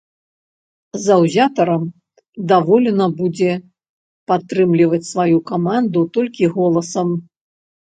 [1.07, 1.83] Заўзятарам
[2.53, 3.51] дазволена будзе
[4.35, 7.09] падтрымліваць сваю каманду толькі голасам.